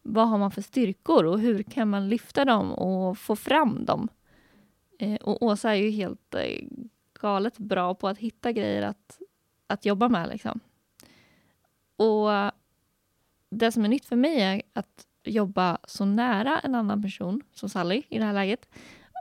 [0.01, 4.07] vad har man för styrkor och hur kan man lyfta dem och få fram dem?
[4.99, 6.67] Eh, och Åsa är ju helt eh,
[7.21, 9.19] galet bra på att hitta grejer att,
[9.67, 10.29] att jobba med.
[10.29, 10.59] Liksom.
[11.95, 12.29] Och
[13.49, 17.69] det som är nytt för mig är att jobba så nära en annan person som
[17.69, 18.69] Sally i det här läget.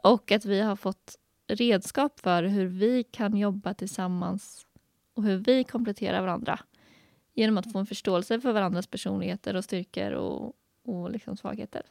[0.03, 4.67] Och att vi har fått redskap för hur vi kan jobba tillsammans
[5.15, 6.61] och hur vi kompletterar varandra.
[7.35, 10.53] Genom att få en förståelse för varandras personligheter och styrkor och,
[10.89, 11.83] och liksom svagheter.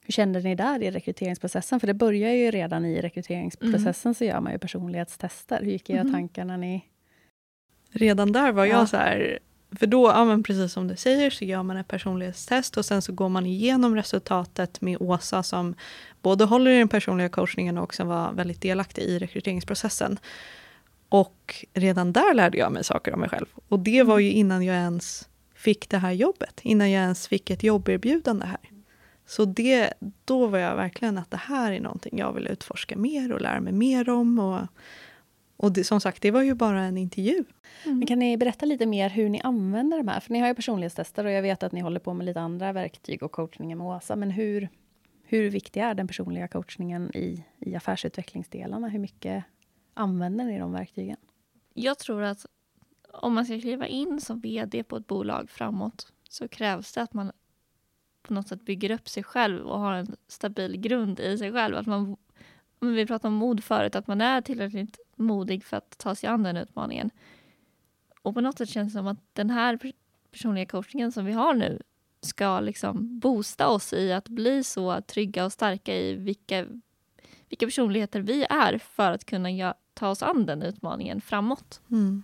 [0.00, 1.80] Hur kände ni där i rekryteringsprocessen?
[1.80, 5.60] För det börjar ju redan i rekryteringsprocessen så gör man ju personlighetstester.
[5.62, 6.12] Hur gick era Mhm.
[6.12, 6.84] tankar när ni...
[7.90, 8.86] Redan där var jag Ja.
[8.86, 9.38] så här,
[9.78, 13.02] för då, ja men precis som du säger så gör man ett personlighetstest och sen
[13.02, 15.74] så går man igenom resultatet med Åsa som
[16.22, 20.18] både håller i den personliga coachningen och också var väldigt delaktig i rekryteringsprocessen.
[21.08, 23.46] Och redan där lärde jag mig saker om mig själv.
[23.68, 25.28] Och det var ju innan jag ens
[25.66, 28.70] fick det här jobbet, innan jag ens fick ett jobberbjudande här.
[29.26, 29.92] Så det,
[30.24, 33.60] då var jag verkligen att det här är någonting jag vill utforska mer och lära
[33.60, 34.38] mig mer om.
[34.38, 34.60] Och,
[35.56, 37.44] och det, som sagt, det var ju bara en intervju.
[37.84, 40.20] Men kan ni berätta lite mer hur ni använder de här?
[40.20, 42.72] För ni har ju personlighetstester och jag vet att ni håller på med lite andra
[42.72, 44.16] verktyg och coachningen med Åsa.
[44.16, 44.68] Men hur,
[45.24, 48.88] hur viktig är den personliga coachningen i, i affärsutvecklingsdelarna?
[48.88, 49.44] Hur mycket
[49.94, 51.16] använder ni de verktygen?
[51.74, 52.46] Jag tror att
[53.22, 57.14] om man ska kliva in som vd på ett bolag framåt så krävs det att
[57.14, 57.32] man
[58.22, 61.76] på något sätt bygger upp sig själv och har en stabil grund i sig själv.
[61.76, 62.16] Att man,
[62.78, 66.28] om vi pratade om mod förut, att man är tillräckligt modig för att ta sig
[66.28, 67.10] an den utmaningen.
[68.22, 69.78] Och på något sätt känns det som att den här
[70.32, 71.82] personliga coachningen som vi har nu
[72.20, 76.66] ska liksom boosta oss i att bli så trygga och starka i vilka,
[77.48, 81.80] vilka personligheter vi är för att kunna ta oss an den utmaningen framåt.
[81.90, 82.22] Mm.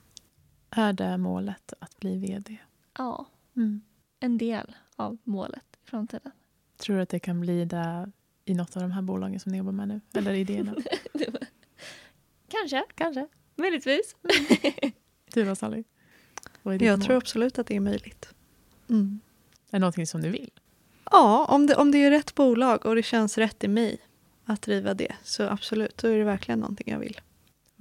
[0.77, 2.57] Är det målet att bli vd?
[2.99, 3.81] Ja, Mm.
[4.21, 6.33] en del av målet i framtiden.
[6.77, 8.11] Tror du att det kan bli det
[8.45, 10.01] i något av de här bolagen som ni jobbar med nu?
[10.15, 10.75] Eller idéerna?
[12.49, 13.27] Kanske, Kanske.
[13.57, 14.17] möjligtvis.
[15.35, 15.85] Du då Sally?
[16.63, 17.07] Vad är ditt Jag mål?
[17.07, 18.35] tror absolut att det är möjligt.
[18.89, 19.21] Mm.
[19.71, 20.51] Är det någonting som du vill?
[21.11, 23.99] Ja, om det, om det är rätt bolag och det känns rätt i mig
[24.45, 27.21] att driva det så absolut, då är det verkligen någonting jag vill.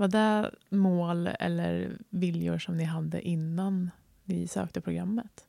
[0.02, 3.92] Var det mål eller viljor som ni hade innan
[4.24, 5.46] ni sökte programmet?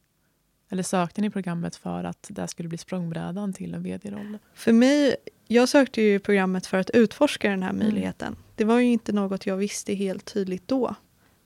[0.71, 4.39] Eller sökte ni programmet för att det skulle bli språngbrädan till en vd-roll?
[4.55, 8.37] För mig, jag sökte ju programmet för att utforska den här möjligheten.
[8.57, 10.95] Det var ju inte något jag visste helt tydligt då.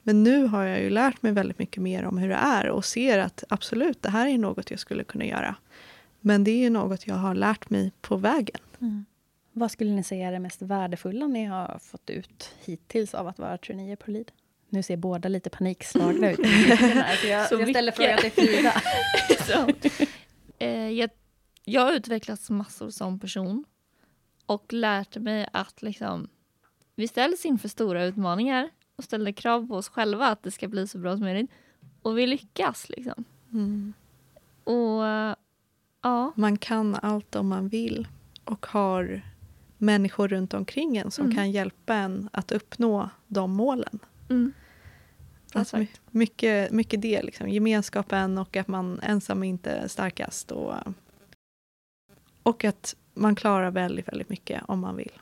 [0.03, 2.85] Men nu har jag ju lärt mig väldigt mycket mer om hur det är och
[2.85, 5.55] ser att absolut, det här är något jag skulle kunna göra.
[6.21, 8.61] Men det är något jag har lärt mig på vägen.
[9.59, 13.39] Vad skulle ni säga är det mest värdefulla ni har fått ut hittills av att
[13.39, 14.33] vara traineer på LID?
[14.69, 16.37] Nu ser båda lite panikslagna ut.
[17.21, 18.73] så jag, Så jag ställer frågan till Frida.
[20.59, 21.11] Eh, jag,
[21.65, 23.65] jag har utvecklats massor som person
[24.47, 26.29] och lärt mig att liksom,
[26.95, 30.87] vi ställs inför stora utmaningar och ställer krav på oss själva att det ska bli
[30.89, 31.51] så bra som möjligt.
[32.03, 32.89] Och vi lyckas.
[32.89, 33.25] Liksom.
[33.53, 33.93] Mm.
[34.65, 35.05] Och
[36.03, 38.09] ja, Man kan allt om man vill
[38.45, 39.23] och har
[39.79, 41.37] människor runt omkring en som Mm.
[41.37, 43.99] kan hjälpa en att uppnå de målen.
[44.31, 44.53] mm,
[45.55, 47.49] Alltså, my- mycket, mycket det, liksom.
[47.49, 50.53] gemenskapen och att man ensam inte är starkast.
[50.53, 50.75] Och,
[52.43, 55.13] och att man klarar väldigt, väldigt mycket om man vill.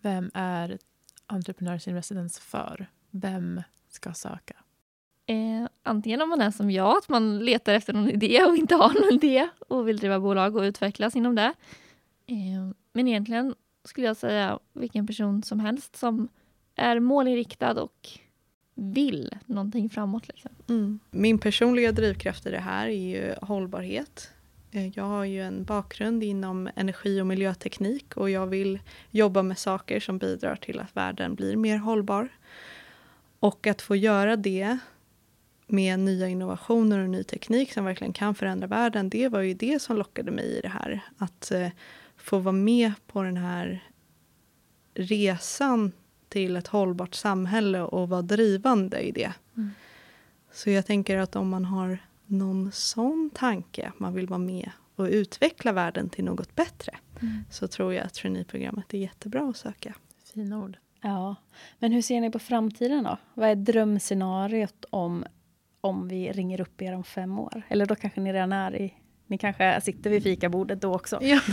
[0.00, 0.78] Vem är
[1.26, 2.86] Entrepreneurs in Residence för?
[3.10, 4.54] Vem ska söka?
[5.26, 8.74] Eh, antingen om man är som jag, att man letar efter någon idé och inte
[8.74, 11.52] har någon idé och vill driva bolag och utvecklas inom det.
[12.26, 13.54] Eh, men egentligen
[13.88, 16.28] skulle jag säga vilken person som helst som
[16.76, 18.08] är målinriktad och
[18.74, 20.28] vill någonting framåt.
[20.28, 20.50] Liksom.
[20.68, 20.98] Mm.
[21.10, 24.30] Min personliga drivkraft i det här är ju hållbarhet.
[24.70, 28.78] Eh, Jag har ju en bakgrund inom energi och miljöteknik och jag vill
[29.10, 32.28] jobba med saker som bidrar till att världen blir mer hållbar.
[33.40, 34.78] Och att få göra det
[35.66, 39.82] med nya innovationer och ny teknik som verkligen kan förändra världen, det var ju det
[39.82, 41.00] som lockade mig i det här.
[41.18, 41.68] Att eh,
[42.28, 43.84] få vara med på den här
[44.94, 45.92] resan
[46.28, 49.32] till ett hållbart samhälle och vara drivande i det.
[49.56, 49.70] Mm.
[50.52, 54.70] Så jag tänker att om man har någon sån tanke, att man vill vara med
[54.94, 56.96] och utveckla världen till något bättre,
[57.50, 59.94] så tror jag att traineeprogrammet är jättebra att söka.
[60.34, 60.78] Fina ord.
[61.00, 61.36] Ja,
[61.78, 63.16] men hur ser ni på framtiden då?
[63.34, 65.24] Vad är drömscenariot om,
[65.80, 67.62] om vi ringer upp er om fem år?
[67.68, 68.94] Eller då kanske ni redan är i...
[69.28, 71.18] Ni kanske sitter vid fikabordet då också.
[71.22, 71.40] Ja.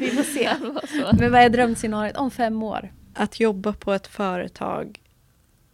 [0.00, 0.50] vi får se.
[1.18, 2.92] Men vad är drömscenariot om fem år?
[3.14, 5.00] Att jobba på ett företag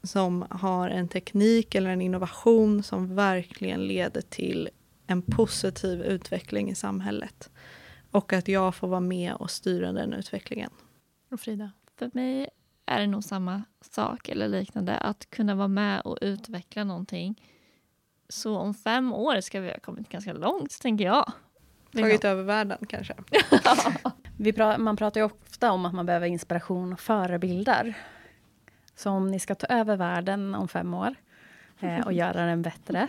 [0.02, 4.68] som har en teknik eller en innovation som verkligen leder till
[5.06, 7.50] en positiv utveckling i samhället.
[8.10, 10.70] Och att jag får vara med och styra den utvecklingen.
[11.30, 11.70] Och Frida?
[11.98, 12.48] För mig
[12.86, 14.96] är det nog samma sak eller liknande.
[14.96, 17.42] Att kunna vara med och utveckla någonting.
[18.32, 21.32] Så om fem år ska vi ha kommit ganska långt, tänker jag.
[21.92, 23.14] Tagit över världen kanske.
[24.38, 27.94] Vi pra man pratar ju ofta om att man behöver inspiration och förebilder.
[28.94, 31.14] Så om ni ska ta över världen om fem år
[31.80, 33.08] eh, och göra den bättre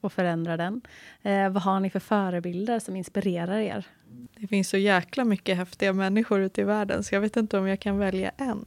[0.00, 0.80] och förändra den.
[1.22, 3.86] Eh, vad har ni för förebilder som inspirerar er?
[4.34, 7.68] Det finns så jäkla mycket häftiga människor ute i världen så jag vet inte om
[7.68, 8.64] jag kan välja en.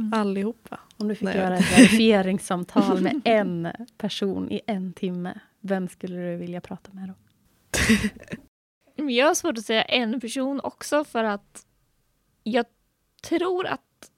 [0.00, 0.20] Mm.
[0.20, 0.80] Allihopa.
[0.96, 1.36] Om du fick Nej.
[1.36, 7.08] göra ett verifieringssamtal med en person i en timme, vem skulle du vilja prata med
[7.08, 7.14] då?
[9.10, 11.66] Jag har svårt att säga en person också för att
[12.42, 12.66] jag
[13.22, 14.10] tror att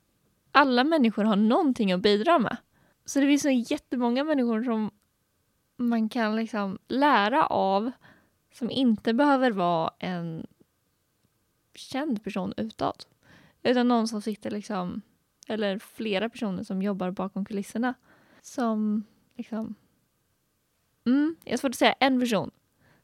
[0.53, 2.57] alla människor har någonting att bidra med.
[3.05, 4.91] Så det finns så jättemånga människor som
[5.77, 7.91] man kan liksom lära av
[8.53, 10.47] som inte behöver vara en
[11.75, 13.09] känd person utåt.
[13.63, 15.03] Utan någon som sitter liksom,
[15.53, 17.95] eller flera personer som jobbar bakom kulisserna.
[18.43, 19.05] Som
[19.37, 19.75] liksom...
[21.07, 22.51] Mm, jag har svårt att säga en person.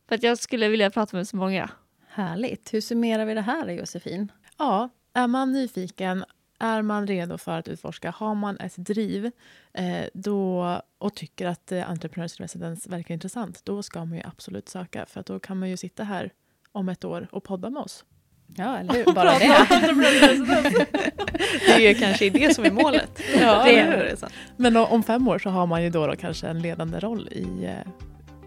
[0.08, 1.70] För att jag skulle vilja prata med så många.
[2.08, 2.74] Härligt.
[2.74, 4.32] Hur summerar vi det här, Josefin?
[4.58, 6.24] Ja, är man nyfiken,
[6.58, 9.30] är man redo för att utforska, har man ett driv
[9.72, 15.06] eh, då, och tycker att eh, Residence verkar intressant, då ska man ju absolut söka.
[15.06, 16.32] För att då kan man ju sitta här
[16.72, 18.04] om ett år och podda med oss.
[18.56, 19.04] Ja, eller hur?
[19.14, 19.66] Bara det.
[21.76, 23.20] Det är kanske det som är målet.
[23.40, 24.14] Ja, det är hur?
[24.56, 27.64] Men om fem år så har man ju då, då kanske en ledande roll i,
[27.64, 27.72] eh,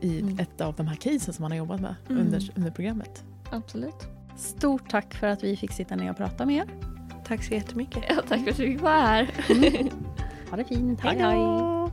[0.09, 0.39] i Mm.
[0.39, 2.21] ett av de här casen som man har jobbat med Mm.
[2.21, 3.23] under, under programmet.
[3.51, 4.07] Absolut.
[4.37, 6.65] Stort tack för att vi fick sitta ner och prata med er.
[7.27, 8.03] Tack så jättemycket.
[8.09, 9.27] Ja, tack för att du fick vara här.
[10.49, 11.01] Ha det fint.
[11.01, 11.91] Hej då.